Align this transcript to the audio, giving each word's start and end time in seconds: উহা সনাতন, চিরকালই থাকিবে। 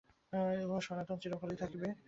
উহা 0.65 0.79
সনাতন, 0.81 1.17
চিরকালই 1.21 1.57
থাকিবে। 1.61 1.87